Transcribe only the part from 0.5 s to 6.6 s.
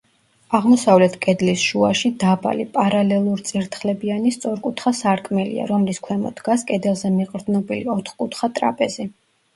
აღმოსავლეთ კედლის შუაში დაბალი, პარალელურწირთხლებიანი, სწორკუთხა სარკმელია, რომლის ქვემოთ